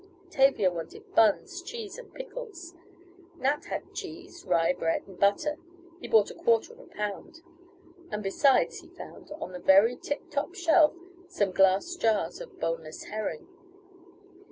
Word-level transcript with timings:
Tavia 0.31 0.71
wanted 0.71 1.13
buns, 1.13 1.61
cheese 1.61 1.95
and 1.99 2.11
pickles. 2.11 2.73
Nat 3.37 3.65
had 3.65 3.93
cheese, 3.93 4.43
rye 4.47 4.73
bread 4.73 5.03
and 5.05 5.19
butter 5.19 5.57
(he 5.99 6.07
bought 6.07 6.31
a 6.31 6.33
quarter 6.33 6.73
of 6.73 6.79
a 6.79 6.87
pound) 6.87 7.43
and 8.09 8.23
besides 8.23 8.79
he 8.79 8.89
found, 8.89 9.29
on 9.39 9.51
the 9.51 9.59
very 9.59 9.95
tip 9.95 10.31
top 10.31 10.55
shelf, 10.55 10.95
some 11.27 11.51
glass 11.51 11.95
jars 11.95 12.41
of 12.41 12.59
boneless 12.59 13.03
herring. 13.11 13.47